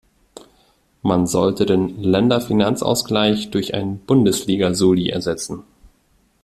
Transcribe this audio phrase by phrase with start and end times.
[1.03, 5.63] Man sollte den Länderfinanzausgleich durch einen Bundesliga-Soli ersetzen.